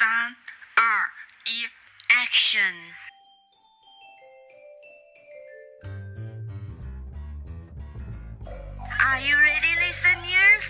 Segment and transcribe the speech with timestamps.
[0.00, 0.07] 三、
[0.75, 1.09] 二、
[1.45, 1.65] 一，
[2.09, 2.73] Action！
[8.99, 10.63] Are you ready, listeners?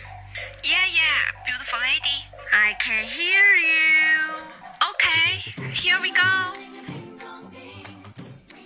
[0.64, 2.26] Yeah, yeah, beautiful lady.
[2.54, 4.40] I can hear you.
[4.92, 5.44] Okay,
[5.74, 6.56] here we go.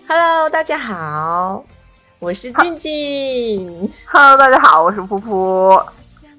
[0.07, 1.65] Hello，大家好，
[2.19, 3.91] 我是静静。
[4.05, 5.91] Hello，大家好，我是噗噗。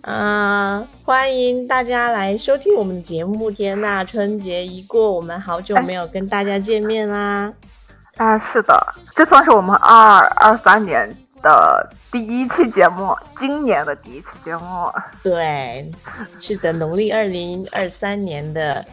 [0.06, 3.50] 啊、欢迎大家来收听我们的节目。
[3.50, 7.52] 天呐，春节一过，我们好久没有跟大家见面啦。
[8.16, 14.88] 啊，是的，这算是我们二二三年的第一期节目，今年的第一期节目。
[15.24, 15.90] 对，
[16.38, 18.86] 是的，农历二零二三年的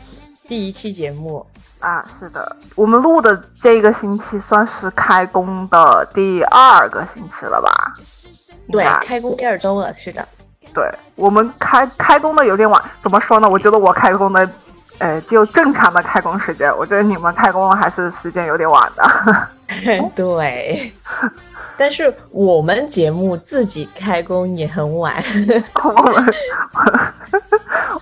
[0.47, 1.45] 第一期节目。
[1.77, 7.93] 啊，是的，我们录的这个星期算是开工的第二个星期了吧？
[8.71, 10.27] 对，开工第二周了，是的。
[10.73, 10.83] 对，
[11.15, 13.49] 我们开开工的有点晚，怎么说呢？
[13.49, 14.49] 我觉得我开工的，
[14.97, 19.47] 呃，就正常的开工时间，我觉得你们开工还是时间有点晚的。
[20.15, 20.91] 对，
[21.77, 25.15] 但是我们节目自己开工也很晚。
[25.83, 26.33] 我们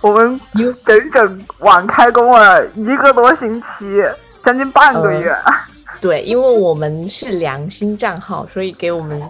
[0.02, 0.40] 我们
[0.84, 4.02] 整整晚开工了一个多星期，
[4.44, 5.36] 将近半个月。
[6.00, 9.22] 对，因为我们是良心账号，所以给我们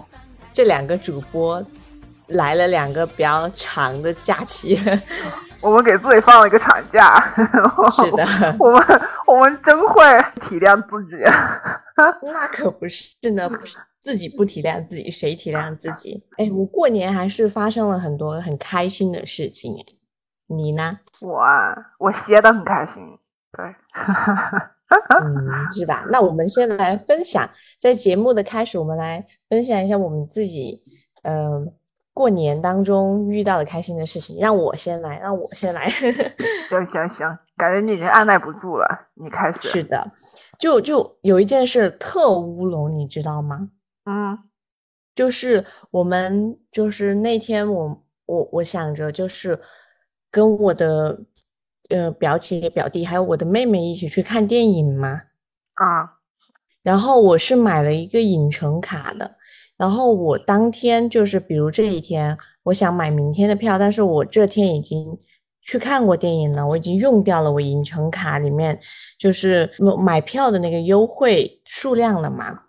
[0.51, 1.63] 这两个主播
[2.33, 4.79] 来了两个比较长的假期。
[5.61, 7.33] 我们给自己放了一个长假。
[7.91, 8.25] 是的，
[8.59, 10.03] 我们我们真会
[10.41, 11.23] 体谅自己。
[12.21, 13.49] 那可不是呢，
[14.01, 16.21] 自己不体谅自己，谁体谅自己？
[16.37, 19.73] 哎，我过年还是发生了很多很开心的事情。
[19.79, 19.85] 哎，
[20.47, 20.99] 你呢？
[21.21, 22.95] 我啊我歇得很开心。
[23.55, 23.63] 对，
[25.21, 26.03] 嗯，是吧？
[26.09, 30.81] 那我们先来分享，在节目的开始，我们来分享一下我们自己，
[31.23, 31.71] 嗯、
[32.13, 34.37] 过年当中遇到的开心的事情。
[34.39, 35.89] 让我先来，让我先来。
[36.69, 39.67] 行行行，感觉你已经按耐不住了，你开始。
[39.67, 40.11] 是的，
[40.57, 43.69] 就就有一件事特乌龙，你知道吗？
[44.05, 44.37] 嗯
[45.15, 49.59] 就是我们就是那天我我我想着就是
[50.31, 51.19] 跟我的
[51.89, 55.21] 呃表姐表弟还有我的妹妹一起去看电影嘛，
[55.75, 56.17] 啊
[56.81, 59.35] 然后我是买了一个影城卡的，
[59.83, 65.05] 然后我当天就是比如这一天我想买明天的票，但是我这天已经
[65.61, 68.79] 去看过电影了，我已经用掉了我影城卡里面
[69.19, 72.61] 就是买票的那个优惠数量了嘛。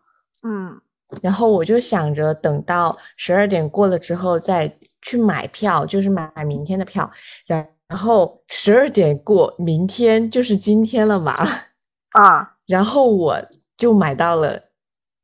[0.43, 0.81] 嗯
[1.23, 7.09] 然后我就想着等到十二点过了之后再去买票，就是买明天的票。
[7.47, 11.33] 然然后十二点过，明天就是今天了嘛。
[12.11, 13.41] 啊然后我
[13.77, 14.61] 就买到了，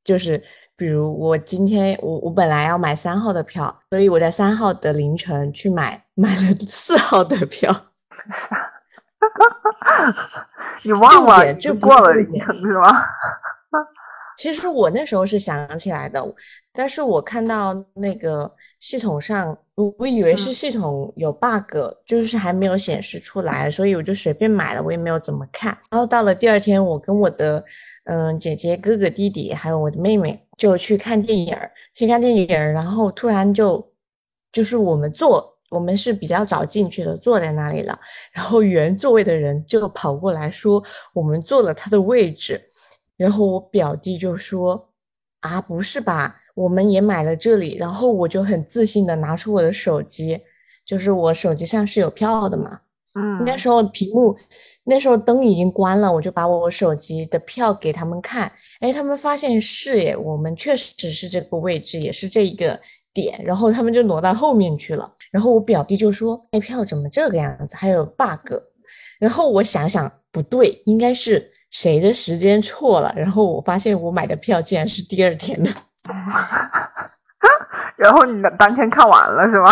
[0.05, 0.41] 就是
[0.81, 7.71] 比如我今天我我本来要买三号的票，所以我在三号的凌晨去买买了 四号的票。
[10.83, 13.05] 你忘了点这不你过了凌晨是吗？
[14.39, 16.25] 其实我那时候是想起来的，
[16.73, 21.77] 但是我看到那个系统上，我我以为是嗯系统有 bug，、
[22.07, 25.77] 就是还没有显示出来，所以我就随便买了，我也没有怎么看。
[25.91, 27.63] 然后到了第二天，我跟我的
[28.05, 31.57] 嗯、姐姐、哥哥、弟弟还有我的妹妹就去看电影，
[31.95, 33.91] 去看电影，然后突然就
[34.53, 37.99] 就是我们坐，我们是比较早进去的，坐在那里了，
[38.31, 40.85] 然后原座位的人就跑过来说
[41.15, 42.61] 我们坐了他的位置。
[43.17, 44.93] 然后我表弟就说
[45.41, 46.37] ：“啊，不是吧？
[46.55, 50.39] 我们也买了这里。”然后我就很自信的拿出我的手机，
[50.85, 52.81] 就是我手机上是有票的嘛。
[53.15, 54.37] 嗯，那时候屏幕，
[54.85, 58.51] 那时候灯已经关了，我就把我手机的票给他们看。
[58.81, 62.81] 哎，他们发现是耶，我们确实是这个位置，也是这一个
[63.13, 63.43] 点。
[63.45, 65.13] 然后他们就挪到后面去了。
[65.33, 67.75] 然后我表弟就说：“哎，票怎么这个样子？
[67.77, 68.55] 还有 bug。”
[69.19, 73.13] 然后我想想不对，应该是谁的时间错了。
[73.17, 75.71] 然后我发现我买的票竟然是第二天的。
[77.97, 79.71] 然后你当天看完了是吗？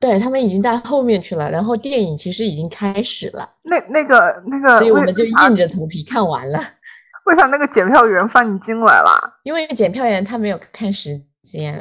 [0.00, 6.58] 对，他们已经在后面去了，然后电影其实已经开始了，那那个那个，所以我们就硬着头皮看完了。
[7.26, 9.10] 为啥那个检票员放你进来了？
[9.42, 11.78] 因为检票员他没有看时间，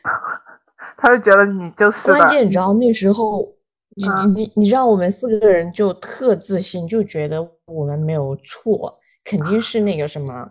[0.98, 3.46] 他就觉得你就是的关键你知道那时候，
[3.96, 10.46] 你嗯你你你知道我们四个人就特自信，就觉得我们没有错，肯定是那个什么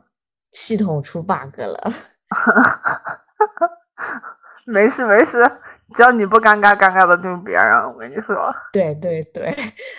[0.54, 1.94] 系统出 bug 了。
[4.66, 5.44] 没 事没事，
[5.96, 7.84] 只要你不尴尬，尴尬的就是别人。
[7.92, 9.56] 我跟你说， 对对对，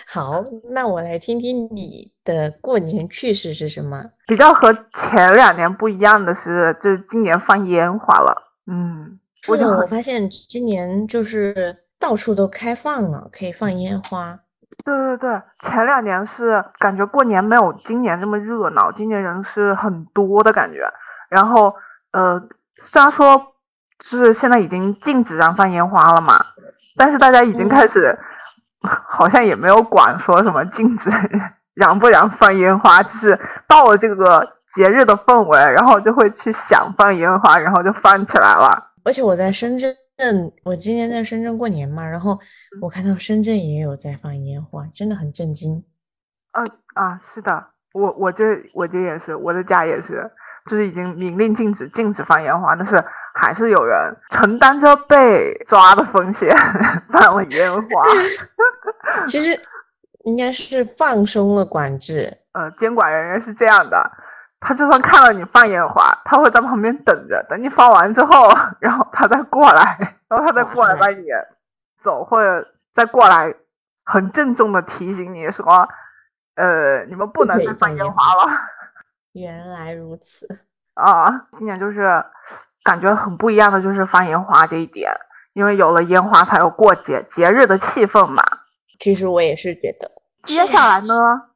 [0.07, 0.43] 好，
[0.73, 4.03] 那我来听听你的过年趣事是什么？
[4.27, 8.53] 比较和前两年不一样的是，就是今年放烟花了。
[8.67, 14.39] 嗯，我是的，我发现今年就是到处都开放了，可以放烟花。
[14.83, 20.91] 对对对，前两年是感觉过年没有今年这么热闹，今年人是很多的感觉。
[21.29, 21.75] 然后
[22.11, 22.41] 呃，
[22.91, 23.53] 虽然说
[24.03, 26.45] 是现在已经禁止燃放烟花了嘛，
[26.95, 28.17] 但是大家已经开始，
[28.81, 31.09] 好像也没有管说什么禁止
[31.73, 38.91] 燃不燃放烟花，就是到了这个节日的氛围，然后就会去想放烟花，然后就放起来了。
[39.03, 39.95] 而且我在深圳，
[40.63, 42.37] 我今年在深圳过年嘛，然后
[42.81, 45.83] 我看到深圳也有在放烟花，真的很震惊。
[46.51, 46.63] 啊
[46.93, 48.43] 啊，是的，我我这
[48.73, 50.29] 我这也是，我的家也是，
[50.69, 56.55] 就是已经明令禁止禁止放烟花，但是还是有人承担着被抓的风险
[57.11, 58.03] 放了烟花。
[59.27, 59.59] 其实
[60.25, 62.31] 应该是放松了管制。
[62.53, 64.11] 呃，监管人员是这样的。
[64.63, 68.47] 他就算看到你放烟花，他会在旁边等着，等你放完之后，
[68.79, 71.25] 然后他再过来，然后他再过来把你
[72.03, 73.51] 走，或者再过来
[74.05, 75.65] 很郑重的提醒你说，
[76.53, 78.51] 呃，你们不能再放烟花了。
[79.33, 80.47] 原来如此
[80.93, 81.47] 啊！
[81.57, 82.23] 今年就是
[82.83, 85.11] 感觉很不一样的，就是放烟花这一点，
[85.53, 88.43] 因为有了烟花才有过节节日的气氛嘛。
[88.99, 90.11] 其实我也是觉得。
[90.43, 91.13] 接下来呢？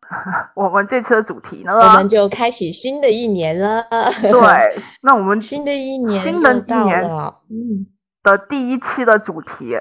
[0.53, 1.73] 我们这次的主题呢？
[1.73, 3.83] 我们就开启新的一年了。
[4.21, 7.03] 对， 那我们新的一年新的一年
[7.49, 7.87] 嗯
[8.21, 9.75] 的第一期的主题，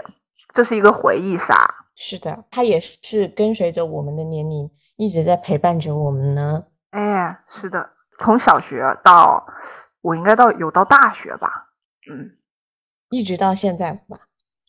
[0.54, 1.54] 这是一个回忆杀。
[1.94, 6.64] 是的，它也是跟随着我们的年龄一直在陪伴着我们呢。
[6.90, 9.46] 哎，是的，从小学到
[10.04, 11.70] 我应该到有到大学吧？
[12.10, 12.36] 嗯，
[13.08, 14.20] 一直到现在吧？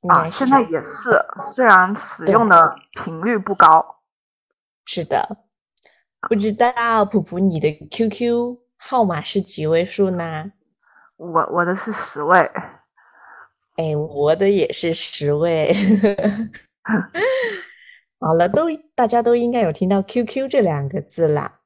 [0.07, 1.21] 啊，现在也是，
[1.53, 2.73] 虽然使用的
[3.03, 3.97] 频率不高。
[4.85, 5.45] 是的。
[6.29, 10.53] 不知道普普你的 QQ 号码是几位数呢？
[11.17, 12.39] 我我的是十位，
[13.75, 15.75] 哎，我的也是十位。
[18.19, 21.59] 好了，都大家都应该有听到 QQ 这两个字啦。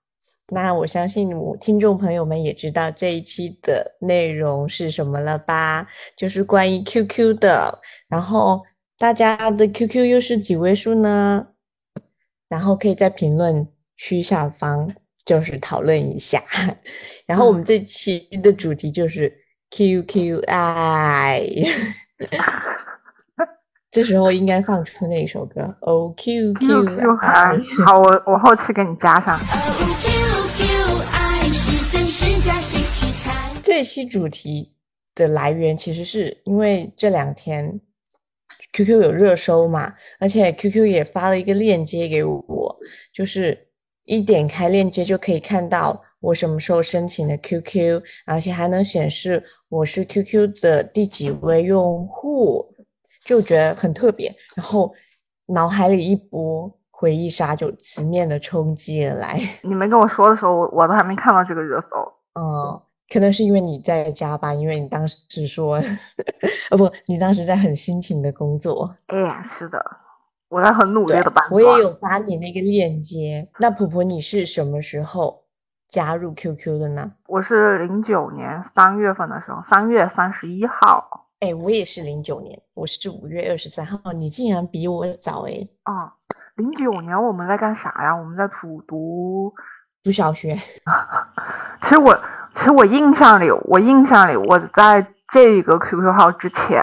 [0.49, 5.87] 那我相信我听众朋友们也知道这一期的内容是什么了吧？
[6.15, 7.79] 就是关于 QQ 的。
[8.07, 8.61] 然后
[8.97, 11.47] 大家的 QQ 又是几位数呢？
[12.47, 13.67] 然后可以在评论。
[14.01, 14.89] 区下方
[15.25, 16.41] 就是讨论一下，
[17.27, 19.29] 然后我们这期的主题就是
[19.71, 21.67] QQI，
[23.91, 29.37] 这时候应该放出那一首歌哦 QQI，好，我我后期给你加上。
[33.79, 34.73] 这期主题
[35.15, 37.79] 的来源其实是因为这两天
[38.73, 42.77] QQ 有热搜嘛，而且 QQ 也发了一个链接给我，
[43.13, 43.65] 就是。
[44.05, 52.65] 一点开链接就可以看到我什么时候申请的 QQ，而且还能显示我是 QQ 的第几位用户，
[53.23, 54.35] 就觉得很特别。
[54.55, 54.91] 然后
[55.45, 59.39] 脑海里一波回忆杀就直面的冲击而来。
[59.61, 61.87] 你没跟我说的时候，我我都还没看到这个热搜。
[62.33, 65.77] 嗯，可能是因为你在加班，因为你当时说，
[66.71, 68.89] 哦 不，你当时在很辛勤的工作。
[69.07, 69.83] 哎呀，是的。
[70.49, 71.47] 我在很努力的吧。
[71.51, 73.47] 我也有发你那个链接。
[73.59, 75.43] 那婆婆，你是什么时候
[75.87, 77.11] 加入 QQ 的呢？
[77.27, 81.27] 我是零九年三月份的时候，三月三十一号。
[81.39, 84.11] 哎，我也是零九年，我是五月二十三号。
[84.11, 85.67] 你竟然比我早哎！
[85.83, 86.11] 啊，
[86.55, 88.15] 零九年我们在干啥呀？
[88.15, 89.53] 我们在读读
[90.03, 90.55] 读小学。
[91.83, 92.11] 其实我，
[92.55, 96.81] 其实我印象里，我印象里，我在这个 QQ 号之前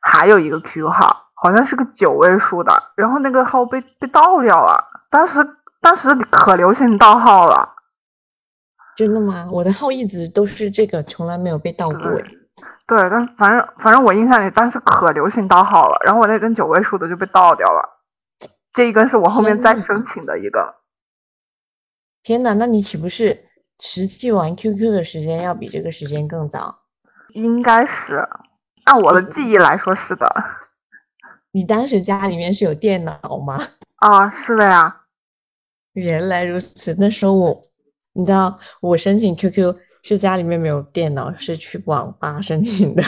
[0.00, 1.22] 还有一个 QQ 号。
[1.36, 4.82] 好像是个九位数的，然后那个号被被盗掉了。
[5.10, 5.46] 当时
[5.82, 7.68] 当时可流行盗号了，
[8.96, 9.46] 真的吗？
[9.52, 11.98] 我的号一直都是这个，从来没有被盗过。
[12.86, 17.86] 对，但反正反正我印象里当时可流行盗号了，然后我那根九位数的就被盗掉了。
[18.72, 20.76] 这一根是我后面再申请的一个。
[22.22, 23.44] 天哪，那你岂不是
[23.80, 26.78] 实际玩 QQ 的时间要比这个时间更早？
[27.34, 28.26] 应该是，
[28.84, 30.26] 按我的记忆来说是的。
[31.50, 33.60] 你当时家里面是有电脑吗？
[33.98, 35.02] 啊，是的呀。
[35.94, 36.94] 原来如此。
[36.98, 37.62] 那时候我，
[38.12, 43.02] 你知道，我申请 QQ 是家里面没有电脑，是去网吧申请的。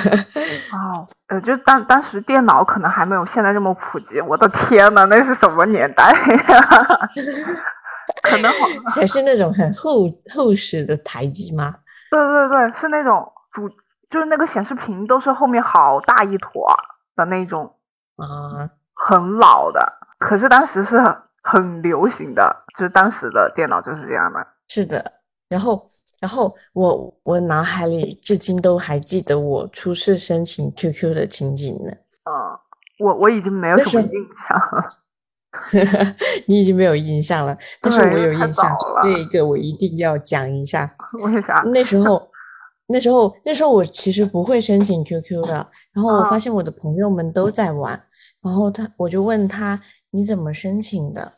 [0.72, 4.20] 哦，呃，就当当时电脑可能还没有现在这么普及。
[4.20, 7.10] 我的天呐，那是什么年代呀？
[8.26, 11.74] 可能好 还是那种很厚厚实的台机吗？
[12.10, 13.68] 对对对，是那种主，
[14.10, 16.68] 就是那个显示屏都是后面好大一坨
[17.16, 17.72] 的那种。
[18.16, 24.46] 啊，很老的，可是当时是很很流行的，就是当时的电脑就是这样的。
[24.68, 25.12] 是的，
[25.48, 25.86] 然后，
[26.18, 31.90] 然后我我脑海里至今都还记得我初次申请 QQ 的情景呢。
[32.24, 32.58] 嗯，
[32.98, 34.10] 我我已经没有什么印
[34.48, 34.84] 象。
[36.46, 40.94] 你已经没有印象了，但是我有印象这个我一定要讲一下。
[41.24, 41.62] 为啥？
[41.72, 42.30] 那时候，
[42.88, 45.54] 那时候，那时候我其实不会申请 QQ 的，
[45.92, 48.00] 然后我发啊现我的朋友们都在玩，
[48.42, 51.32] 然后他我就问他你怎么申请的，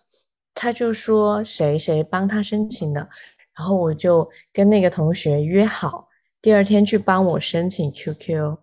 [0.54, 3.08] 他就说谁谁帮他申请的，
[3.56, 6.08] 然后我就跟那个同学约好，
[6.42, 8.56] 第二天去帮我申请 QQ，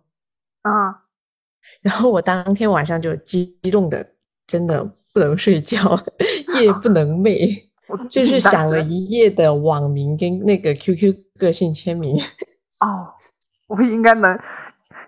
[0.63, 0.95] 嗯，
[1.81, 4.14] 然后我当天晚上就激动的
[4.47, 4.83] 真的
[5.13, 5.99] 不能睡觉，
[6.59, 7.63] 夜不能寐。
[8.09, 12.17] 就是想了一夜的网名跟那个 QQ 个性签名。
[12.81, 13.07] 哦，
[13.67, 14.37] 我应该能，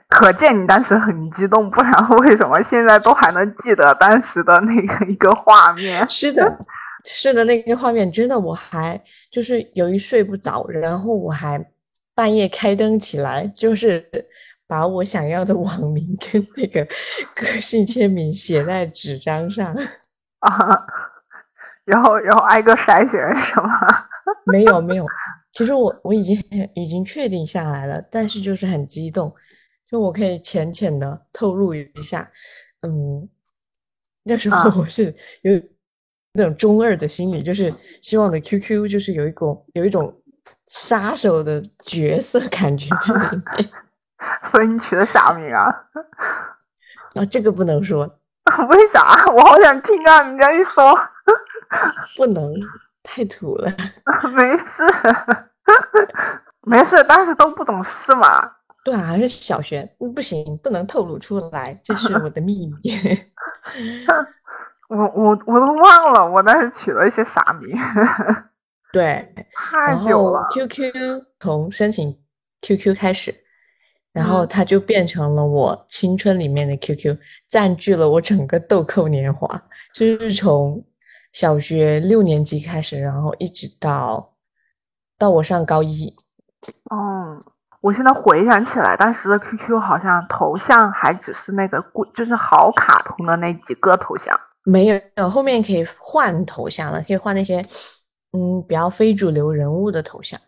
[0.08, 6.08] 可见你当时很激动，不然为什么现在都还能记得当时的那个一个画面？
[6.08, 6.58] 是的，
[7.04, 9.02] 是的，那个画面真的，我还
[9.32, 11.60] 就是由于睡不着，然后我还
[12.14, 14.08] 半夜开灯起来，就是
[14.68, 16.86] 把我想要的网名跟那个
[17.34, 19.74] 个性签名写在纸张上。
[20.40, 20.52] 啊，
[21.86, 23.70] 然后然后挨个筛选是吗？
[24.52, 25.06] 没有没有，
[25.54, 26.38] 其实我我已经
[26.76, 29.34] 已经确定下来了，但是就是很激动，
[29.90, 32.30] 就我可以浅浅的透露一下，
[32.82, 33.28] 嗯，
[34.24, 35.54] 那时候啊我是有
[36.34, 40.14] 那种中二的心理，就是希望的 QQ 就是有一种有一种
[40.68, 43.72] 杀手的角色感觉在里面，
[44.52, 45.66] 所以你取的啥名啊？
[47.16, 48.06] 啊，这个不能说，
[48.70, 49.26] 为啥？
[49.32, 50.24] 我好想听啊！
[50.30, 50.98] 你这一说，
[52.18, 52.54] 不能
[53.04, 53.72] 太土了，
[54.34, 54.66] 没事，
[56.62, 58.52] 没事，当时都不懂事嘛。
[58.84, 62.76] 对啊，还是小学，嗯不行，不能透露出来，这是我的秘密。
[64.88, 67.78] 我我我都忘了，我当时取了一些啥名，
[68.94, 70.48] 对，太久了。
[70.52, 72.18] QQ 从申请
[72.62, 73.36] QQ 开始，
[74.18, 77.16] 然后嗯它就变成了我青春里面的 QQ，
[77.48, 79.48] 占据了我整个豆蔻年华，
[79.94, 80.84] 就是从
[81.34, 84.34] 小学六年级开始，然后一直到
[85.20, 86.16] 到我上高一，
[86.92, 87.44] 嗯，
[87.82, 94.40] 我现在回想起来，当时的 QQ 好像头像还只是那个固，就是好卡通的那几个头像。
[94.64, 97.64] 没有后面可以换头像了，可以换那些
[98.34, 100.40] 嗯比较非主流人物的头像。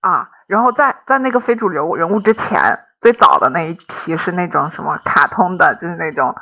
[0.00, 2.58] 啊，然后在在那个非主流人物之前，
[3.02, 6.34] 最早的那一批是那种什么卡通的，就是那种，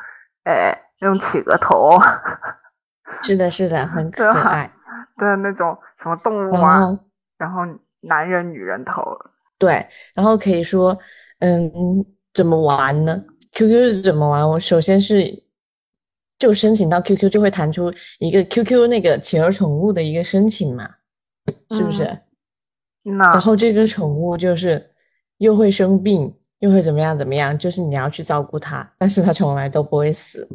[0.44, 1.98] 呃，那种企鹅头
[3.24, 4.70] 是的，是的，很可爱。
[5.18, 6.98] 对那种什么动物然啊，后
[7.36, 7.62] 然后
[8.00, 9.02] 男人、女人头，
[9.58, 10.96] 对，然后可以说，
[11.40, 11.70] 嗯，
[12.32, 14.48] 怎么玩呢？QQ 是怎么玩？
[14.48, 15.42] 我首先是
[16.38, 20.88] 就申请到 QQ 就会弹出一个 QQ 那个企鹅宠物的一个申请嘛，
[21.70, 22.18] 是不是？
[23.02, 24.90] 那然后这个宠物就是
[25.38, 30.46] 又会生病，又会怎么样怎么样，就是你要去照顾它，但是它从来都不会死。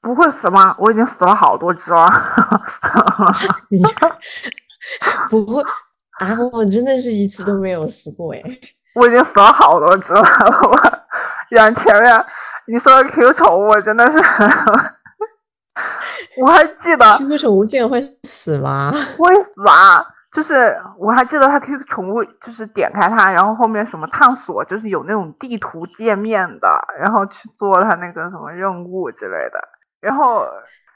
[0.00, 0.74] 不会死吗？
[0.78, 2.08] 我已经死了好多只了。
[3.68, 3.82] 你
[5.28, 5.62] 不会
[6.20, 6.28] 啊？
[6.52, 8.42] 我真的是一次都没有死过哎。
[8.94, 10.22] 我已经死了好多只了。
[10.22, 12.24] 我养前面
[12.66, 14.18] 你说的 Q 宠物，我真的是，
[16.40, 18.92] 我还记得 QQ 宠物竟然会死吗？
[19.16, 20.04] 会死啊！
[20.30, 26.68] 就是我还记得它 QQ 宠物，就是点开它，然后后面什么探索，就是有那种地图界面的，
[27.00, 29.58] 然后去做它那个什么任务之类的。
[30.00, 30.46] 然后，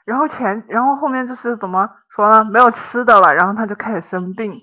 [0.05, 2.43] 然后前，然后后面就是怎么说呢？
[2.45, 4.53] 没有吃的了，然后它就开始生病，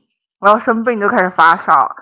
[0.40, 1.96] 然后生病就开始发烧，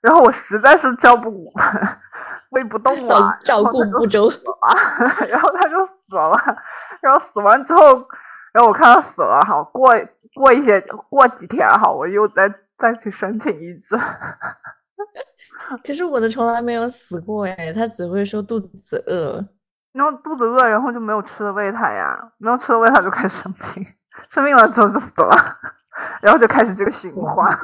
[0.00, 1.52] 然后我实在是照不
[2.50, 4.28] 喂不动了，照顾不周。
[4.28, 4.72] 啊，
[5.28, 6.40] 然后他就死了，
[7.02, 8.08] 然后死完之后，
[8.52, 9.94] 然后我看他死了，好过
[10.36, 13.98] 过一些过几天哈，我又再再去申请一只。
[15.84, 19.44] 可是我的从来没有死过哎，它只会说肚子饿。
[19.92, 23.86] 然后肚子饿，然后就没有吃的喂它呀，没有吃的喂它就开始生病，
[24.30, 25.56] 生病了之后就死了，
[26.20, 27.58] 然后就开始这个循环。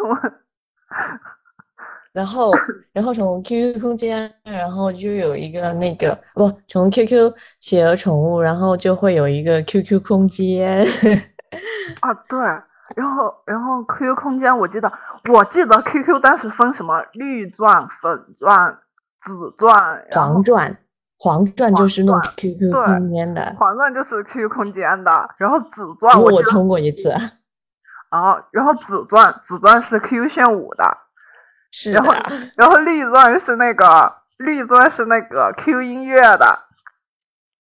[2.12, 2.50] 然后，
[2.92, 10.86] 然后从 QQ 空间，然后就有一个那个不，从 QQ 企鹅宠物，然后就会有一个 QQ 空间。
[12.00, 12.38] 啊，对，
[12.96, 14.92] 然后然后 QQ 空间，我记得
[15.32, 18.78] 我记得 QQ 当时分什么绿钻、粉钻、
[19.24, 20.76] 紫钻，黄钻，
[21.18, 27.10] 黄钻就是弄 QQ 对空间的，黄钻就是 QQ 空间的，然后紫钻我充过一次。
[28.10, 30.84] 然 后然后紫钻紫钻是 QQ 炫舞的，
[31.70, 32.12] 是然后，
[32.56, 36.58] 然后绿钻是那个绿钻是那个 QQ 音乐的，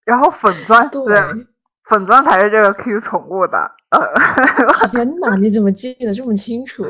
[0.04, 1.16] 然后粉钻对。
[1.16, 1.48] 是
[1.84, 4.08] 粉钻才是这个 QQ 宠物的，呃，
[4.88, 6.82] 天哪，你怎么记得这么清楚？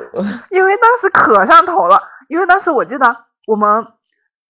[0.51, 3.17] 因为当时可上头了，因为当时我记得
[3.49, 3.85] 我们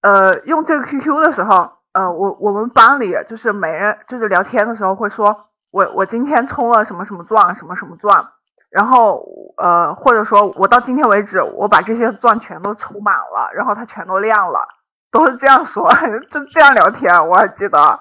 [0.02, 8.22] 呃用这个 QQ 的时候，呃，我我们班里就是每人就是聊天的时候会说，我我今天充了什么什么钻，什么什么钻，
[8.70, 9.24] 然后
[9.56, 14.68] 呃，或者说我到今天为止，我把这些钻全都充满了，然后它全都亮了，
[15.10, 15.88] 都是这样说，
[16.30, 18.00] 就这样聊天，我还记得。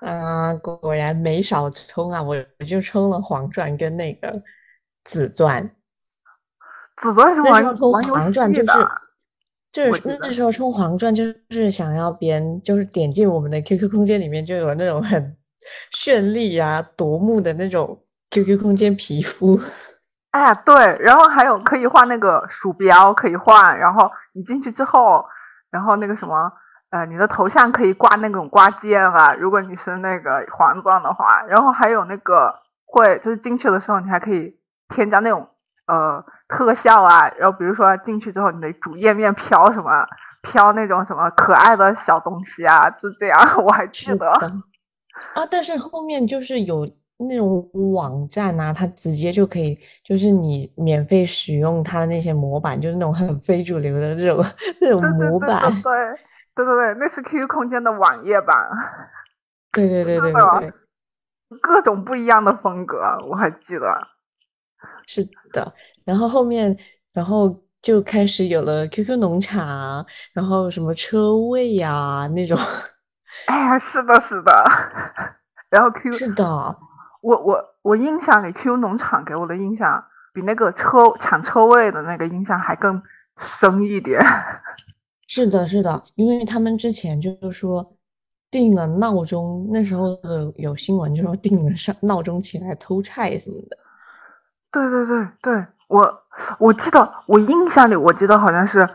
[0.00, 2.22] 啊，果然没少充啊！
[2.22, 4.32] 我我就充了黄钻跟那个
[5.04, 5.70] 紫钻。
[6.96, 8.88] 紫钻是玩充黄钻就是。
[9.70, 15.36] 就是那时候充黄钻，就是想要别人就是点进我们的 QQ 空间里面就有那种很
[15.92, 19.60] 绚丽啊夺目的那种 QQ 空间皮肤。
[20.30, 25.22] 哎呀，对，然后还有可以换那个鼠标可以换，然后你进去之后，
[25.70, 26.50] 然后那个什么，
[26.90, 32.54] 呃，你的头像可以挂那种挂件啊，如果你是那个黄钻的话，然后还有那个
[32.86, 34.56] 会就是进去的时候你还可以
[34.94, 35.48] 添加那种。
[35.90, 40.06] 呃，特效啊，然后比如说进去之后，你的主页面飘什么，
[40.42, 44.30] 飘那种什么可爱的小东西啊，就这样， 我还记得。
[45.34, 54.44] 啊，但是后面就是有那种网站啊，它直接就可以，就是你免费使用它的那些模板，就是那种很非主流的这种
[54.78, 55.58] 这种模板。
[55.80, 55.92] 对
[56.64, 58.68] 对对对，那是 QQ 空间的网页版。
[59.70, 60.72] 对对对对对。
[61.62, 62.98] 各种不一样的风格，
[63.28, 64.08] 我还记得。
[65.06, 65.72] 是的，
[66.04, 66.76] 然后后面，
[67.12, 72.58] 然后就开始有了 QQ 农场，然后什么车位呀那种。
[73.46, 74.64] 哎呀，是的，是的。
[75.70, 76.44] 然后 Q 是的，
[77.22, 83.00] 我我我印象里 QQ 农场给我的印象比那个车抢车位的那个印象还更
[83.38, 84.20] 深一点。
[85.28, 87.94] 是的，是的，因为他们之前就是说
[88.50, 93.76] 定了闹钟，那时候的有新闻就说定了上闹钟起来偷菜什么的。
[94.72, 96.22] 对对对对，我
[96.58, 98.88] 我记得我印象里，我记得好像是，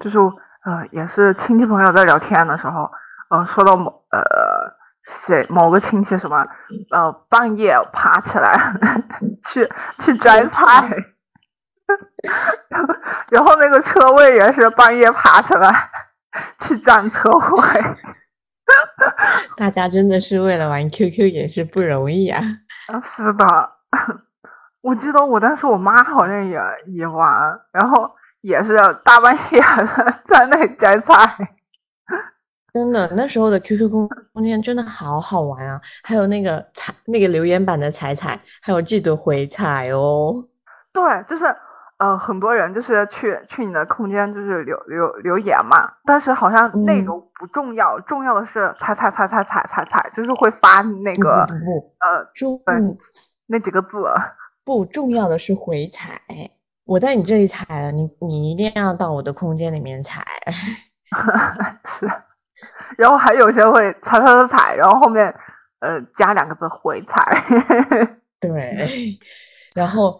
[0.00, 2.90] 就是呃，也是亲戚朋友在聊天的时候，
[3.30, 4.20] 呃，说到某呃
[5.26, 6.44] 谁某个亲戚什么
[6.90, 8.74] 呃半夜爬起来
[9.46, 9.68] 去
[10.00, 10.88] 去摘 菜，
[13.30, 15.90] 然后那个车位也是半夜爬起来
[16.60, 17.84] 去占车位，
[19.56, 22.42] 大家真的是为了玩 QQ 也是不容易啊！
[23.02, 23.72] 是的。
[24.80, 31.36] 我记得我当时我妈好像也也玩，然后也是大半夜的在那摘菜。
[32.74, 35.80] 真的，那时候的 QQ 空空间真的好好玩啊！
[36.02, 40.48] 还有那个彩那个留言板的彩彩，还有记得回彩哦。
[40.92, 41.44] 对，就是
[42.02, 51.46] 呃，很多人就是去去你的空间就是留留留言嘛，但是好像内容不重要，重要的是踩踩踩踩踩踩踩，就是会发那个
[52.00, 52.26] 呃，
[52.66, 52.98] 嗯。
[53.46, 53.88] 那几个字
[54.64, 56.18] 不重要的是回踩，
[56.86, 60.24] 我在你这里踩了，你你一定要到我的空间里面踩。
[61.84, 62.10] 是，
[62.96, 65.26] 然后还有些会踩踩踩踩，然后后面
[65.80, 67.44] 呃加两个字回踩。
[68.40, 69.18] 对，
[69.74, 70.18] 然后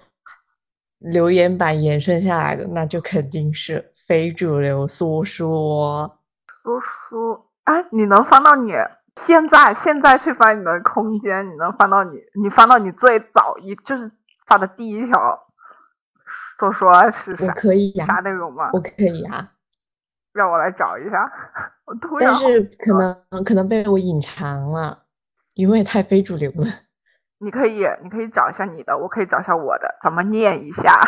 [1.03, 8.73] 留言板延伸下来的那就肯定是非主流说说说说，哎，你能翻到你。
[9.27, 14.11] 现在现在去翻你的空间，你能翻到你你翻到你最早一就是
[14.47, 15.38] 发的第一条，
[16.59, 17.47] 说说是啥？
[17.47, 18.07] 我可以呀。
[18.07, 18.71] 啥内容吗？
[18.73, 19.51] 我可以呀。
[20.33, 21.31] 让我来找一下。
[21.85, 22.33] 我突然。
[22.33, 25.03] 但是可能可能被我隐藏了，
[25.55, 26.67] 因为太非主流了。
[27.43, 30.99] 你可以你可以找一下你的，我可以找一下我的，咱们念一下。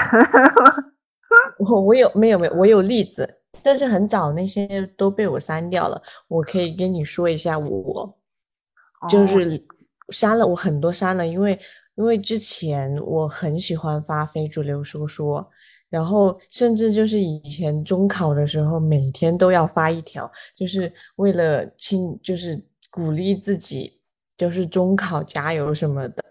[1.59, 3.41] 我 我有没有没有我有例子。
[3.63, 8.19] 但是很早那些都被我删掉了，我可以跟你说一下，我
[9.09, 9.65] 就是
[10.09, 11.57] 删了我很多删了，因为
[11.95, 15.49] 因为之前我很喜欢发非主流说说，
[15.89, 24.01] 然后甚至就是以前中考的时候每天都要发一条，就是为了亲就是鼓励自己，
[24.37, 26.24] 就是中考加油什么的。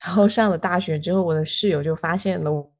[0.00, 2.72] 然后上了大学之后，我的室友就发现了我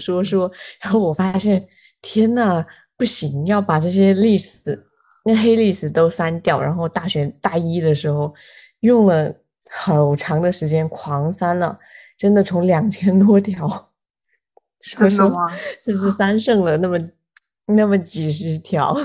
[0.00, 1.66] 说说，然后我发现
[2.00, 2.64] 天呐！
[2.94, 4.80] 不行，要把这些历史、
[5.24, 6.60] 那黑历史都删掉。
[6.60, 8.32] 然后大学大一的时候，
[8.80, 9.34] 用了
[9.68, 11.76] 好长的时间狂删了，
[12.16, 13.66] 真的从两千多条，
[14.82, 15.48] 说实话，
[15.82, 16.96] 就是删剩了那么
[17.66, 18.96] 那么几十条。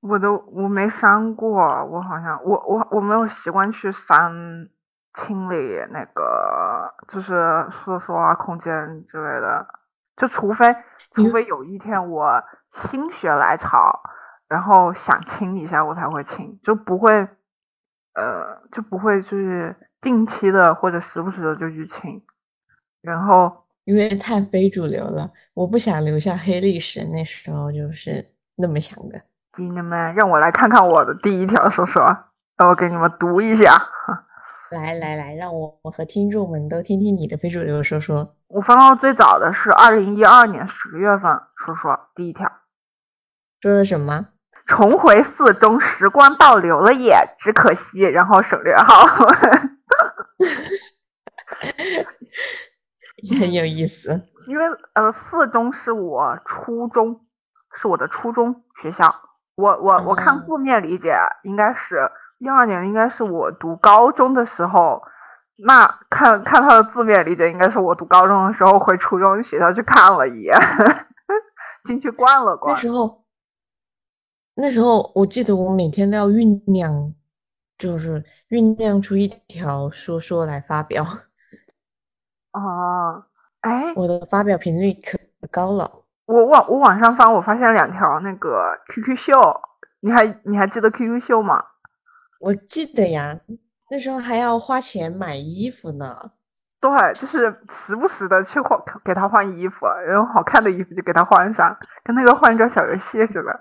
[0.00, 1.52] 我都我没删过，
[1.86, 4.68] 我好像我我我没有习惯去删
[5.14, 9.66] 清理那个，就是说说啊空间之类的，
[10.16, 10.74] 就除非
[11.14, 12.42] 除非有一天我。
[12.74, 14.00] 心血来潮，
[14.48, 17.12] 然后想清一下，我才会清，就不会，
[18.14, 22.22] 呃，就不会就是定期的或者时不时的就去清。
[23.02, 27.04] 然后因为太非主流了，我不想留下黑历史。
[27.04, 29.20] 那时候就是那么想的。
[29.52, 32.04] 弟弟们，让我来看看我的第一条说说，
[32.56, 33.76] 让我给你们读一下。
[34.72, 38.34] 来来来，让我我和听众们都听听你的非主流说说。
[38.48, 42.50] 我翻到最早的是二零一二年十月份，说说第一条，
[43.60, 44.28] 说的什么？
[44.66, 49.06] 重回四中，时光倒流了耶，只可惜，然后省略号。
[53.22, 54.28] 也很有意思。
[54.48, 57.20] 因为呃，四中是我初中，
[57.74, 59.14] 是我的初中学校。
[59.54, 62.10] 我我我看字面理解，应该是
[62.42, 65.00] 一二年，应该是我读高中的时候。
[65.64, 70.58] 那看看他的字面理解，应该是我读高中的时候回初中学校去看了一眼，
[71.86, 72.74] 进去逛了逛。
[72.74, 73.22] 那时候，
[74.56, 77.14] 那时候我记得我每天都要酝酿，
[77.78, 81.04] 就是酝酿出一条说说来发表。
[82.54, 83.26] 哦，
[83.60, 85.16] 哎，我的发表频率可
[85.48, 85.88] 高了。
[86.26, 89.60] 我往我往上翻，我发现两条那个 QQ 秀，
[90.00, 91.62] 你还你还记得 QQ 秀吗？
[92.42, 93.38] 我记得呀，
[93.88, 96.32] 那时候还要花钱买衣服呢。
[96.80, 97.38] 对，就是
[97.70, 103.60] 时不时的去换给他换衣服，然后好看的衣服就给他换上，跟那个换装小游戏似的。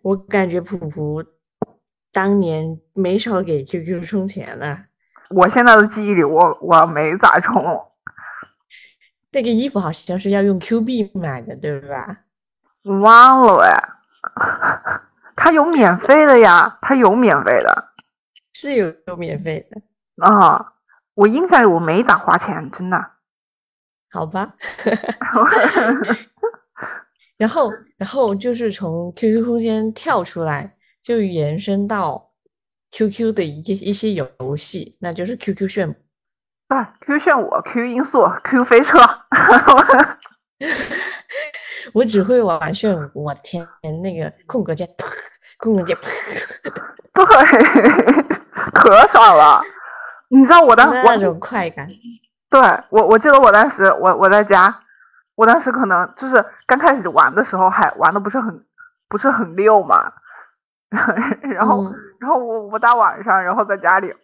[0.00, 1.22] 我感觉普普
[2.10, 4.78] 当年没少给 QQ 充钱呢。
[5.28, 7.62] 我现在的记忆里，我我没咋充。
[9.30, 12.20] 那个衣服好像是要用 Q 币买的，对吧？
[13.02, 13.76] 忘了哎，
[15.36, 17.88] 他有免费的呀，他有免费的，
[18.58, 19.82] 是有有免费的
[20.26, 20.72] 啊。
[21.12, 22.98] 我印象里我没咋花钱，真的。
[24.10, 24.54] 好吧。
[27.36, 32.32] 然后，然后就是从 QQ 空间跳出来，就延伸到
[32.92, 35.94] QQ 的一一些游戏，那就是 QQ 炫。
[36.66, 38.98] 对，QQ 炫舞、QQ 音速、QQ 飞车，
[41.92, 43.24] 我只会玩炫舞。
[43.26, 43.68] 我的天，
[44.02, 44.88] 那个空格键，
[45.58, 45.94] 空格键，
[47.12, 47.22] 对，
[48.88, 49.60] 可爽了。
[50.28, 51.88] 你知道我当时那种快感。
[52.48, 54.80] 对我，我记得我当时，我我在家，
[55.34, 58.64] 我当时可能就是刚开始玩的时候还玩的不是很
[59.08, 60.12] 不是很溜嘛，
[61.42, 61.84] 然后
[62.20, 64.14] 然后我我大晚上，然后在家里。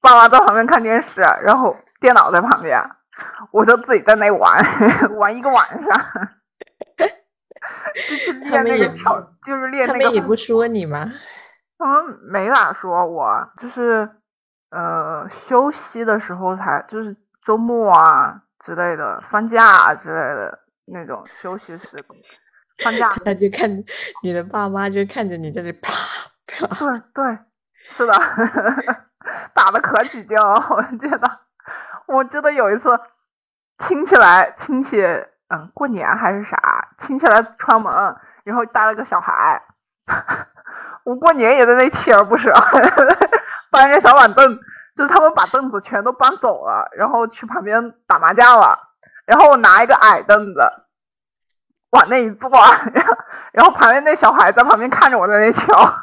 [0.00, 2.78] 爸妈在旁边看电视，然后电脑在旁边，
[3.52, 4.54] 我就自己在那玩
[5.16, 6.04] 玩一个晚上。
[7.94, 10.00] 就是练那个巧，就是练那个。
[10.00, 11.10] 他们也不说你吗？
[11.88, 14.08] 他们没咋说我，就是
[14.70, 22.04] 呃休息的时候才，就是周末啊之类的，放假之类的那种休息时，
[22.82, 23.08] 放假。
[23.24, 23.70] 他就看
[24.22, 25.92] 你的爸妈就看着你在这啪
[26.46, 26.66] 啪。
[26.76, 27.38] 对对，
[27.90, 28.12] 是的。
[29.54, 31.40] 打的可起劲了，我记得，
[32.06, 33.00] 我记得有一次
[33.78, 35.00] 亲戚来，亲戚
[35.48, 39.62] 嗯过年还是啥，亲戚来串门，然后带了个小孩，
[41.04, 42.52] 我过年也在那锲而不舍，
[43.70, 44.58] 搬着小板凳，
[44.96, 48.78] 就是他们把凳子全都搬走了，然后去旁边打麻将了，
[49.26, 50.60] 然后我拿一个矮凳子
[51.90, 53.16] 往那一坐，然后
[53.52, 55.94] 然后旁边那小孩在旁边看着我在那瞧。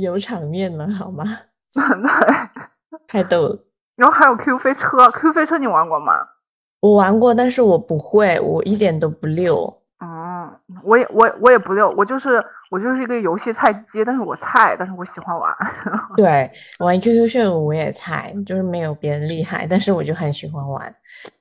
[0.00, 1.24] 有场面了，好吗？
[1.74, 1.82] 对，
[3.08, 3.58] 太逗了。
[3.96, 6.12] 然后还有 Q 飞车，Q 飞车你玩过吗？
[6.80, 9.82] 我玩过，但是我不会，我一点都不溜。
[10.68, 15.54] 嗯，我也我我也不溜，我就是我就是一个游戏菜鸡，但是我菜，但是我喜欢玩。
[16.16, 16.50] 对，
[16.80, 20.94] 玩 QQ 炫舞我也菜，就是没有别人厉害，但是我就很喜欢玩。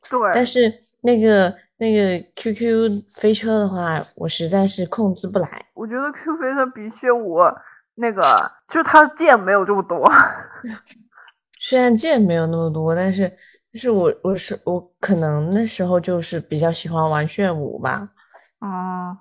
[0.09, 5.65] 对，但是那个那个 QQ 飞车的话，我实在是控制不来。
[5.73, 7.39] 我觉得 QQ 飞车比炫舞。
[7.95, 8.23] 那个
[8.69, 10.03] 就是它的键没有这么多，
[11.59, 13.31] 虽然键没有那么多，但是
[13.71, 18.09] 但是我我是我可能那时候就是比较喜欢玩炫舞吧。
[18.65, 19.17] 嗯，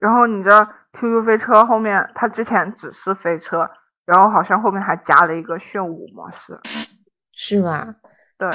[0.00, 3.70] 然后你知道 QQ 飞车后面它之前只是飞车，
[4.04, 6.58] 然后好像后面还加了一个炫舞模式，
[7.32, 7.94] 是吗？
[8.36, 8.50] 对，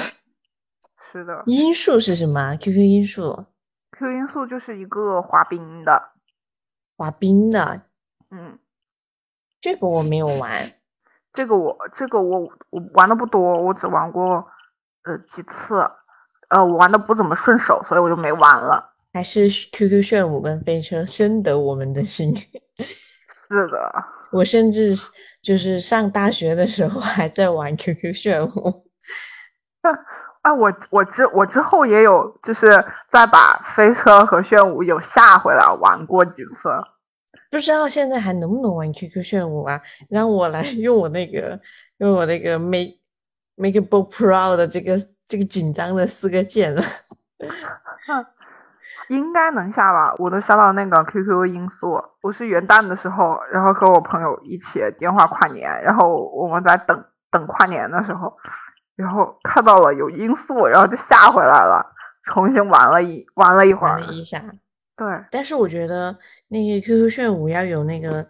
[1.10, 1.42] 是的。
[1.46, 3.46] 音速是什么？QQ 音速
[3.92, 6.10] ？QQ 音速就是一个滑冰的，
[6.98, 7.80] 滑冰的，
[8.30, 8.58] 嗯。
[9.62, 10.50] 这个我没有玩，
[11.32, 14.46] 这个我这个我我玩的不多，我只玩过
[15.04, 15.90] 呃几次，
[16.50, 18.92] 呃我玩的不怎么顺手，所以我就没玩了。
[19.16, 22.36] 还是 QQ 炫舞跟飞车深得我们的心。
[22.36, 23.90] 是的，
[24.30, 24.92] 我甚至
[25.40, 28.86] 就是上大学的时候还在玩 QQ 炫舞。
[30.42, 32.66] 啊，我我之我之后也有，就是
[33.10, 36.68] 再把飞车和炫舞有下回来玩过几次。
[37.50, 39.80] 不知道现在还能不能玩 QQ 炫舞啊？
[40.10, 41.58] 让我来用我那个
[41.96, 42.98] 用我那个 Make
[43.56, 46.82] MakeBook Pro 的这个这个紧张的四个键了。
[49.08, 50.14] 应该能下吧？
[50.18, 52.02] 我都下到那个 QQ 音速。
[52.22, 58.36] 我是元旦的时候，然后和我朋友一起电话跨年，然后我们在等等跨年的时候，
[58.96, 61.86] 然后看到了有音速，然后就下回来了，
[62.24, 64.12] 重新玩了一玩了一会儿玩了。
[64.12, 64.42] 一下。
[64.96, 66.16] 对，但是我觉得
[66.48, 68.26] 那个 QQ 炫舞要有那个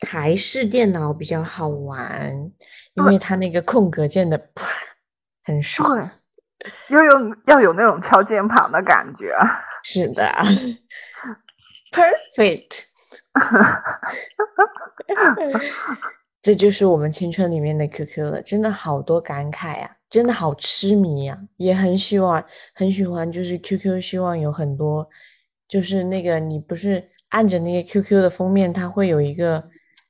[0.00, 2.50] 台式电脑比较好玩，
[2.94, 4.40] 因为它那个空格键的
[5.44, 5.88] 很爽。
[6.58, 9.36] 对，要有要有那种敲键盘的感觉。
[9.88, 10.20] 是的
[11.92, 12.86] ，perfect。
[16.42, 22.44] 这就是我们青春里面的 QQ 了，真的好多感慨呀、真的好痴迷呀、也很喜欢，
[22.74, 25.08] 很喜欢，就是 QQ 希望有很多，
[25.68, 29.62] 就是那个你不是按着那个 QQ 的封面，它会有一个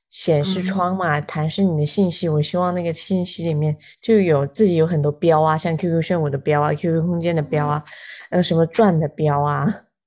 [0.09, 7.83] 显示嗯窗嘛，弹示你的信息，我希望那个信息里面就有自己有很多标啊，像 QQ 炫舞的标啊，QQ 空间的标啊，
[8.29, 9.65] 还有什么转的标啊，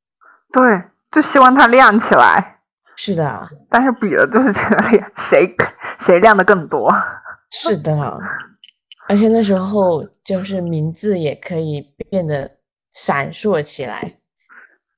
[0.53, 2.59] 对，就希望它亮起来。
[2.97, 3.49] 是的。
[3.71, 5.57] 但是比的就是这个亮，谁
[6.01, 6.93] 谁亮的更多。
[7.51, 8.19] 是的，
[9.09, 11.81] 而且那时候就是名字也可以
[12.11, 12.51] 变得
[12.93, 14.17] 闪烁起来。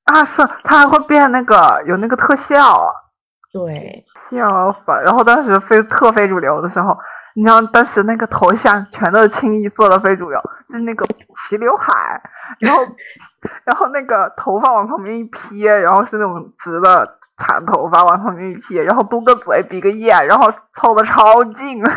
[0.03, 2.93] 啊，是它还会变那个有那个特效，
[3.53, 4.91] 对，笑死！
[5.05, 6.97] 然后当时非特非主流的时候，
[7.35, 11.05] 你知道当时那个头像全都是清一色的非主流，就是那个
[11.49, 12.21] 齐刘海，
[12.59, 12.83] 然后
[13.65, 21.83] 然后那个头发往旁边一撇，然后是那种直的长头发往旁边一撇，然后嘟个嘴比个眼，然后凑的超近。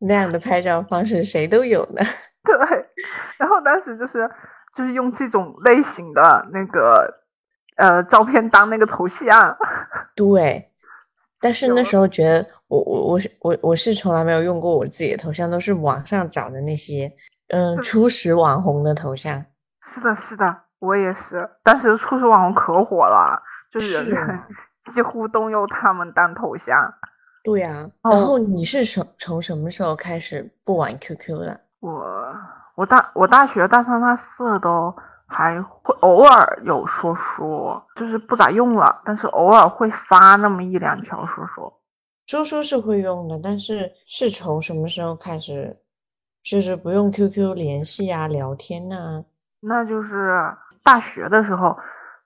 [0.00, 2.02] 那样的拍照方式谁都有呢。
[2.44, 2.54] 对，
[3.38, 4.30] 然后当时就是
[4.74, 7.22] 就是用这种类型的那个
[7.76, 9.56] 呃照片当那个头像，
[10.14, 10.70] 对，
[11.40, 17.12] 但是那时候觉得我我我是我我是从来没有用过我自己的头像，都是网上找的那些
[17.48, 19.44] 嗯初始网红的头像。
[19.82, 21.48] 是的，是的，我也是。
[21.62, 24.38] 当时初始网红可火了，就是人
[24.94, 26.92] 几乎都用他们当头像。
[27.44, 31.60] 对呀、然哦后你是从从什么时候开始不玩 QQ 的？
[31.78, 32.34] 我
[32.74, 34.92] 我大我大学大三大四都
[35.26, 41.72] 还会偶尔有说说，就是不咋用了，但是偶尔会发那么一两条说说。
[42.26, 45.76] 说说是会用的，但是是从什么时候开始，
[46.42, 49.22] 就是不用 QQ 联系啊、聊天呐、
[49.60, 51.76] 那就是大学的时候，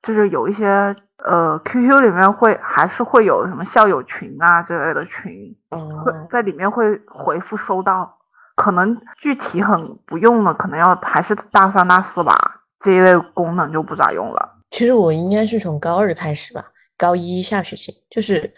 [0.02, 8.18] 就是有一些呃 QQ 里面会还是会有什么校友群啊之类的群，嗯会哦，在里面会回复收到。
[8.56, 14.58] 可能具体很不用了，可能要还是大三大四吧，这一类功能就不咋用了。
[14.70, 18.52] 其实我应该是从高二开始吧，高一下学期，就是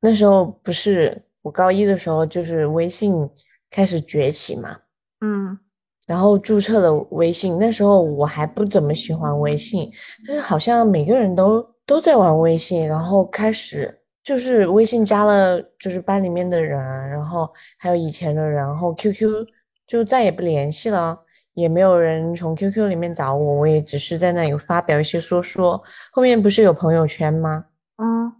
[0.00, 3.28] 那时候不是我高一的时候，就是微信
[3.70, 4.78] 开始崛起嘛，
[5.20, 5.58] 嗯
[6.06, 9.90] 然后注册了微信，那时候我还不怎么喜欢微信，
[10.26, 19.46] 但是好像每个人都都在玩微信，然后开始就是微信加了就是班里面的人，然后还有以前的人，然后 QQ
[19.86, 21.18] 就再也不联系了，
[21.54, 27.64] 也没有人从 QQ 里面找我，我也只是在那里发表一些说说，后面不是有朋友圈吗？
[27.96, 28.32] 嗯，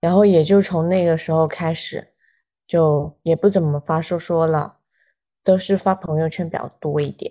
[0.00, 2.08] 然后也就从那个时候开始，
[2.66, 4.76] 就也不怎么发说说了，
[5.44, 7.30] 都是发朋友圈比较多一点。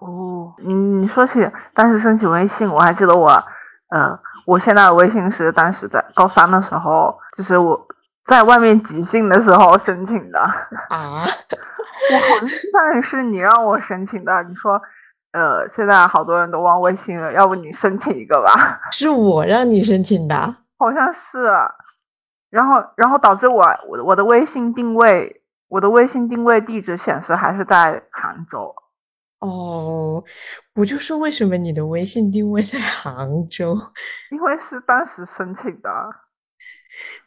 [0.00, 1.34] 哦，你你说起
[1.72, 3.30] 当时申请微信，我还记得我，
[3.88, 7.87] 呃，我现在的微信是当时在高三的时候，就是我
[8.28, 10.38] 在外面集训的时候申请的。
[10.38, 11.24] 啊，
[12.12, 14.80] 我好像是你让我申请的，你说，
[15.32, 18.80] 呃，现在好多人都忘微信了，要不你申请一个吧？
[18.92, 20.58] 是我让你申请的啊。
[20.76, 21.50] 好像是，
[22.50, 28.74] 然后然后导致我我我的微信定位，我的微信定位地址显示还是在杭州。
[29.40, 30.22] 哦，
[30.74, 33.76] 我就说为什么你的微信定位在杭州？
[34.30, 35.90] 因为是当时申请的，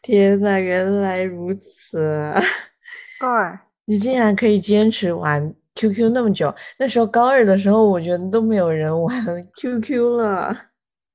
[0.01, 2.33] 天呐，原来如此！
[3.19, 3.29] 对，
[3.85, 6.53] 你竟然可以坚持玩 QQ 那么久。
[6.79, 9.13] 那时候高二的时候，我觉得都没有人玩
[9.57, 10.55] QQ 了。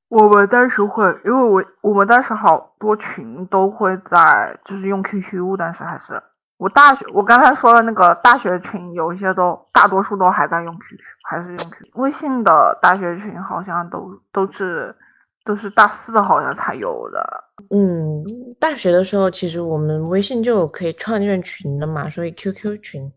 [0.08, 6.22] 我们当时会，因为我我们当时好多群都会在，就是用 QQ，但是还是
[6.58, 11.90] 我大学，我刚才说的那个大学群，有一些都大多数都还在用 QQ，还是用 QQ。
[11.94, 14.94] 微信的大学群好像都都是
[15.46, 17.44] 都是大四好像才有的。
[17.70, 18.24] 嗯，
[18.58, 23.10] 大学的时候，其实我们微信就有可以创建群的嘛，所以 QQ 群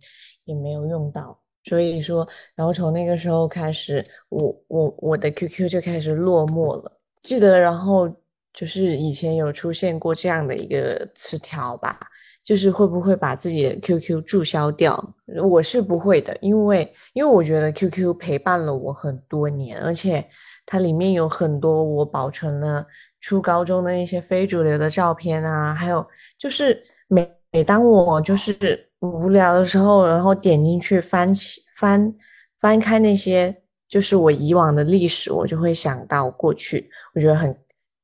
[0.45, 1.37] 也没有用到。
[1.65, 6.91] 所以说，然后从那个时候开始，我我我的 QQ 就开始落寞了。
[7.21, 8.09] 记得，然后
[8.53, 11.99] 就是以前有出现过这样的一个词条吧，
[12.43, 14.97] 就是会不会把自己的 QQ 注销掉？
[15.43, 20.25] 我是不会的，因为因为我觉得 QQ 陪伴了我很多年，而且
[20.71, 22.86] 它里面有很多我保存了
[23.19, 32.13] 初高中的那些非主流的照片啊，还有就是每每当我就是无聊的时候，然后点进去翻起翻
[32.60, 37.58] 翻开那些就是我以往的历史，我就会想到过去，我觉得很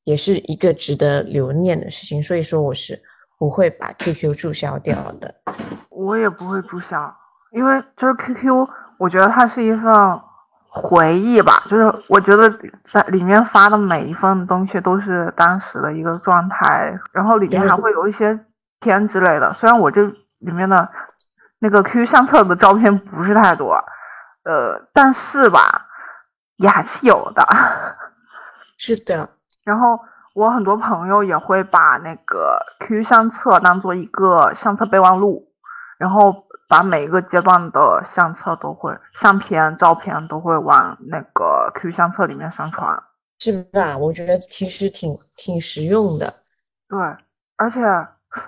[0.06, 3.00] 也是一个值得留念的事情，所以说我是
[3.38, 5.32] 不会把 QQ 注销掉的。
[5.90, 7.16] 我也不会注销，
[7.52, 9.84] 因为就是 QQ，我觉得它是一份
[10.78, 12.54] 回忆吧，就是我觉得
[12.92, 18.38] 在里面发的每一份东西都是当时的一个状态，然后里面还会有一些
[18.82, 19.54] 片之类的。
[19.54, 20.04] 虽然我这
[20.40, 20.90] 里面的
[21.60, 23.74] 那个 QQ 相册的照片不是太多，
[24.44, 25.86] 呃，但是吧，
[26.58, 27.48] 也还是有的。
[28.78, 29.30] 是的，
[29.64, 29.98] 然后
[30.34, 35.48] 我很多朋友也会把那个 QQ 相册当做一个相册备忘录，
[35.98, 42.98] 然后把每一个阶段的相册都会相片、照片都会往那个 QQ 相册里面上传。
[43.40, 43.98] 是吧？
[43.98, 46.34] 我觉得其实挺挺实用的。
[46.88, 46.98] 对，
[47.58, 47.82] 而且，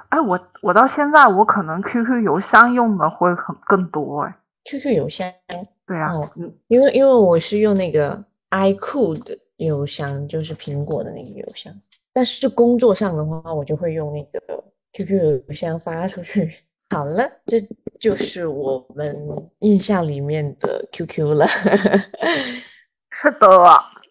[0.10, 4.34] 哎，我我到现在我可能 QQ 邮箱用的会很更多哎。
[4.64, 5.30] QQ 邮箱，
[5.86, 6.12] 对啊、
[6.68, 11.74] 因为因为我是用那个 iCloud 的邮箱，就是苹果的那个邮箱。
[12.14, 16.54] 但是工作上的话，我就会用那个 QQ 邮箱发出去。
[16.90, 17.62] 好了，这
[18.00, 19.16] 就是我们
[19.60, 21.46] 印象里面的 QQ 了。
[23.12, 23.48] 是的，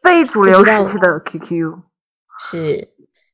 [0.02, 1.72] 非主流时期的 QQ。
[2.38, 2.88] 是，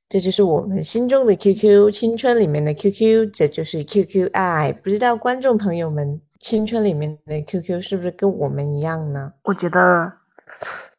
[0.09, 4.73] 这就是我们心中的 QQ，青春里面的 QQ，这就是 QQ 爱。
[4.73, 9.33] 不知道观众朋友们青春里面的 QQ 是不是跟我们一样呢？
[9.43, 10.13] 我觉得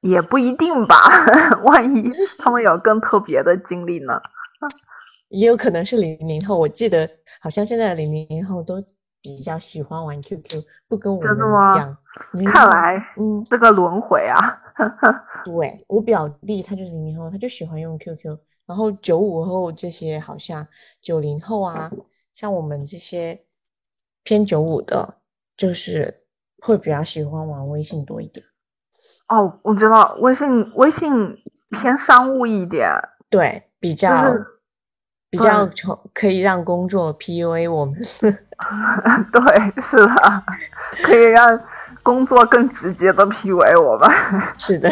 [0.02, 0.98] 也不一定吧，
[1.64, 4.20] 万一他们有更特别的经历呢？
[5.34, 7.10] 也有可能是零零后，我记得
[7.42, 8.82] 好像现在的零零后都
[9.20, 11.98] 比较喜欢玩 QQ，不跟我们真的吗一样。
[12.34, 14.38] 00后，看来嗯，这个轮回啊，
[15.44, 18.38] 对，我表弟他就是零零后，他就喜欢用 QQ。
[18.68, 20.66] 然后九五后这些好像
[21.02, 21.92] 九零后啊，
[22.36, 23.44] 像我们这些
[24.24, 25.18] 偏九五的，
[25.58, 26.24] 就是
[26.60, 28.46] 会比较喜欢玩微信多一点。
[29.28, 31.12] 哦，我知道微信微信
[31.72, 32.88] 偏商务一点，
[33.30, 34.46] 对，比就较是
[35.34, 37.96] 比较对从可以让工作 PUA 我们。
[38.22, 38.32] 对，
[39.82, 40.44] 是的，
[41.02, 41.60] 可以让
[42.04, 44.08] 工作更直接的 PUA 我们。
[44.60, 44.92] 是的，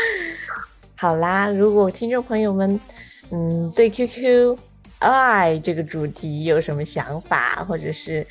[0.96, 2.80] 好啦，如果听众朋友们，
[3.30, 4.56] 嗯，对 QQ
[5.00, 8.26] 爱这个主题有什么想法，或者是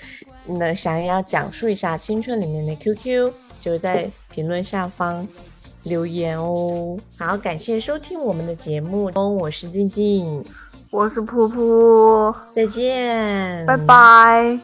[0.48, 5.28] 那想要讲述一下青春里面的 QQ，就在评论下方
[5.84, 6.98] 留言哦。
[7.16, 10.44] 好，感谢收听我们的节目，我是静静，
[10.92, 14.60] 我是噗噗，再见，拜拜。